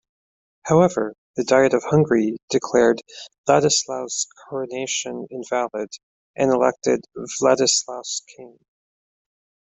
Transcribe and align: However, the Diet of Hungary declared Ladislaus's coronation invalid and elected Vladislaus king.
However, 0.63 1.13
the 1.35 1.43
Diet 1.43 1.75
of 1.75 1.83
Hungary 1.83 2.35
declared 2.49 3.03
Ladislaus's 3.47 4.25
coronation 4.49 5.27
invalid 5.29 5.89
and 6.35 6.51
elected 6.51 7.05
Vladislaus 7.39 8.23
king. 8.35 8.57